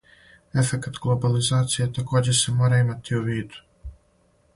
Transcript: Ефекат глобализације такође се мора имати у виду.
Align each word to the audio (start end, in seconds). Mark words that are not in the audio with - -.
Ефекат 0.59 0.95
глобализације 1.03 1.87
такође 1.97 2.35
се 2.39 2.55
мора 2.61 2.79
имати 2.85 3.17
у 3.19 3.21
виду. 3.29 3.61